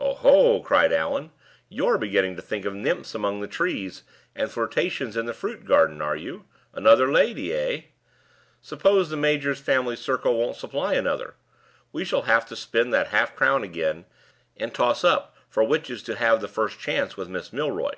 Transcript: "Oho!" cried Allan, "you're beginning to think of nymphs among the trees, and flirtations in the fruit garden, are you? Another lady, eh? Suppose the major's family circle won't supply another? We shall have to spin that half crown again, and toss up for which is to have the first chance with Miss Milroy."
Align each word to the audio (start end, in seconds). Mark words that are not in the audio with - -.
"Oho!" 0.00 0.58
cried 0.58 0.92
Allan, 0.92 1.30
"you're 1.68 1.98
beginning 1.98 2.34
to 2.34 2.42
think 2.42 2.64
of 2.64 2.74
nymphs 2.74 3.14
among 3.14 3.38
the 3.38 3.46
trees, 3.46 4.02
and 4.34 4.50
flirtations 4.50 5.16
in 5.16 5.26
the 5.26 5.32
fruit 5.32 5.64
garden, 5.64 6.02
are 6.02 6.16
you? 6.16 6.46
Another 6.72 7.08
lady, 7.12 7.54
eh? 7.54 7.82
Suppose 8.60 9.08
the 9.08 9.16
major's 9.16 9.60
family 9.60 9.94
circle 9.94 10.36
won't 10.36 10.56
supply 10.56 10.94
another? 10.94 11.36
We 11.92 12.04
shall 12.04 12.22
have 12.22 12.44
to 12.46 12.56
spin 12.56 12.90
that 12.90 13.10
half 13.14 13.36
crown 13.36 13.62
again, 13.62 14.06
and 14.56 14.74
toss 14.74 15.04
up 15.04 15.36
for 15.48 15.62
which 15.62 15.90
is 15.90 16.02
to 16.02 16.16
have 16.16 16.40
the 16.40 16.48
first 16.48 16.80
chance 16.80 17.16
with 17.16 17.28
Miss 17.28 17.52
Milroy." 17.52 17.92